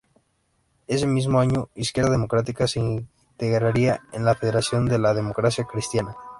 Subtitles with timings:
[0.87, 6.15] Ese mismo año Izquierda Democrática se integraría en la Federación de la Democracia Cristiana.